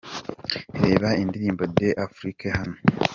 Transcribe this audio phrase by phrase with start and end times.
[0.83, 2.77] Reba indirimbo ’Dieu d’Afrique’ hano:.